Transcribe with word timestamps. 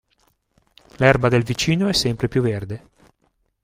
L'erba 0.97 1.29
del 1.29 1.43
vicino 1.43 1.87
è 1.87 1.93
sempre 1.93 2.27
più 2.27 2.41
verde. 2.41 2.89